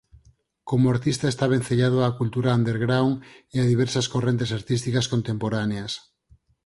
[0.69, 3.13] Como artista está vencellado á cultura underground
[3.53, 5.91] e a diversas correntes artísticas contemporáneas.